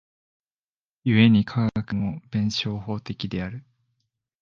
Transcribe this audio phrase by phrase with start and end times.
[1.03, 3.63] 故に科学も弁証法的である。